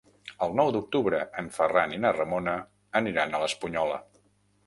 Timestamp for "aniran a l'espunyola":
3.01-4.01